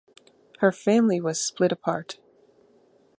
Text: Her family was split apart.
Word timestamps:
Her 0.61 0.71
family 0.71 1.21
was 1.21 1.39
split 1.39 1.71
apart. 1.71 2.17